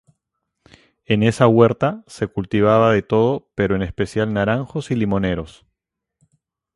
[1.05, 5.63] En esa huerta se cultivaba de todo pero en especial naranjos y limoneros.